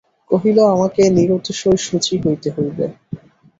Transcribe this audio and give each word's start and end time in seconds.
কহিল, 0.31 0.57
আমাকে 0.73 1.01
নিরতিশয় 1.17 1.79
শুচি 1.85 2.15
হইতে 2.23 2.49
হইবে। 2.55 2.85